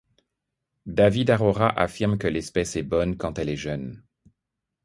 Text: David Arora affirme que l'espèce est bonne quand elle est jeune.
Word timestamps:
David 0.87 1.29
Arora 1.29 1.75
affirme 1.79 2.17
que 2.17 2.25
l'espèce 2.25 2.75
est 2.75 2.81
bonne 2.81 3.17
quand 3.17 3.37
elle 3.37 3.49
est 3.49 3.55
jeune. 3.55 4.01